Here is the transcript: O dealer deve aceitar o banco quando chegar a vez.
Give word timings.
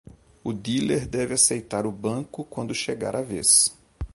O 0.43 0.51
dealer 0.51 1.07
deve 1.07 1.35
aceitar 1.35 1.85
o 1.85 1.91
banco 1.91 2.43
quando 2.43 2.73
chegar 2.73 3.15
a 3.15 3.21
vez. 3.21 3.71